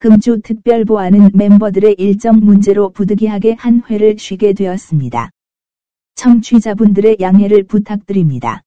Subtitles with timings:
[0.00, 5.28] 금주 특별보안은 멤버들의 일정 문제로 부득이하게 한 회를 쉬게 되었습니다.
[6.14, 8.62] 청취자분들의 양해를 부탁드립니다.